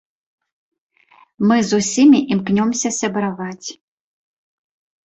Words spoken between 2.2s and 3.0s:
імкнёмся